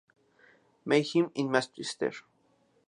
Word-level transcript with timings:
Mayhem 0.83 1.29
in 1.35 1.51
Manchester 1.51 2.25